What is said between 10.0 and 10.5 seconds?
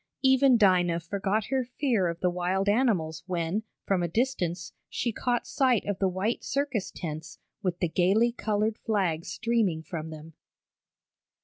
them.